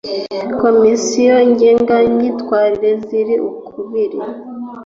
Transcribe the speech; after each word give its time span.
Komisiyo 0.61 1.35
ngengamyitwarire 1.49 2.91
ziri 3.07 3.35
ukubiri 3.49 4.19